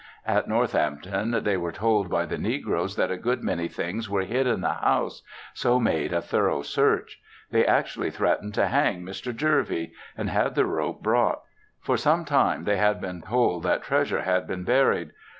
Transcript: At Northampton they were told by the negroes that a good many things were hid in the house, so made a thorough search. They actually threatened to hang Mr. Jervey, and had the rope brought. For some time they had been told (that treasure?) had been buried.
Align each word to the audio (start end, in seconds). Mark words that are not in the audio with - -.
At 0.25 0.47
Northampton 0.47 1.43
they 1.43 1.57
were 1.57 1.71
told 1.71 2.09
by 2.09 2.25
the 2.25 2.39
negroes 2.39 2.95
that 2.95 3.11
a 3.11 3.17
good 3.17 3.43
many 3.43 3.67
things 3.67 4.09
were 4.09 4.23
hid 4.23 4.47
in 4.47 4.61
the 4.61 4.73
house, 4.73 5.21
so 5.53 5.79
made 5.79 6.11
a 6.11 6.23
thorough 6.23 6.63
search. 6.63 7.21
They 7.51 7.63
actually 7.63 8.09
threatened 8.09 8.55
to 8.55 8.65
hang 8.65 9.03
Mr. 9.03 9.31
Jervey, 9.31 9.91
and 10.17 10.27
had 10.27 10.55
the 10.55 10.65
rope 10.65 11.03
brought. 11.03 11.43
For 11.81 11.97
some 11.97 12.25
time 12.25 12.63
they 12.63 12.77
had 12.77 12.99
been 12.99 13.21
told 13.21 13.61
(that 13.61 13.83
treasure?) 13.83 14.23
had 14.23 14.47
been 14.47 14.63
buried. 14.63 15.11